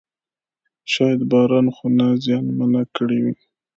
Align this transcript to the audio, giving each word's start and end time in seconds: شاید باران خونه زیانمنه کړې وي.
شاید 0.91 1.21
باران 1.31 1.67
خونه 1.75 2.05
زیانمنه 2.23 2.81
کړې 2.95 3.17
وي. 3.23 3.33